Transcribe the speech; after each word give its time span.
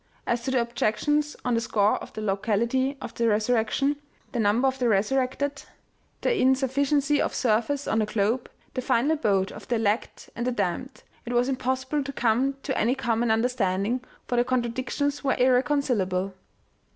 As 0.25 0.41
to 0.45 0.49
the 0.49 0.59
objections 0.61 1.35
on 1.45 1.53
the 1.53 1.61
score 1.61 1.97
of 1.97 2.11
the 2.13 2.21
locality 2.21 2.97
of 2.99 3.13
the 3.13 3.27
resurrection, 3.27 3.97
the 4.31 4.39
number 4.39 4.67
of 4.67 4.79
the 4.79 4.89
resurrected, 4.89 5.61
the 6.21 6.29
insuffi 6.31 6.39
ij2 6.41 6.63
OMEGA. 6.63 6.97
ciency 6.97 7.19
of 7.19 7.35
surface 7.35 7.87
on 7.87 7.99
the 7.99 8.07
globe, 8.07 8.49
the 8.73 8.81
final 8.81 9.11
abode 9.11 9.51
of 9.51 9.67
the 9.67 9.75
elect 9.75 10.31
and 10.35 10.47
the 10.47 10.51
damned, 10.51 11.03
it 11.27 11.33
was 11.33 11.47
impossible 11.47 12.03
to 12.03 12.11
come 12.11 12.55
to 12.63 12.75
any 12.75 12.95
common 12.95 13.29
understanding 13.29 14.01
for 14.27 14.37
the 14.37 14.43
contradictions 14.43 15.23
were 15.23 15.35
irreconcilable. 15.37 16.33